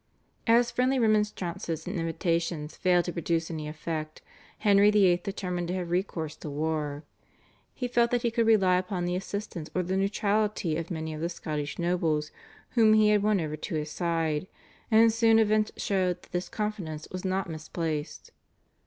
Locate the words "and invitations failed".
1.85-3.05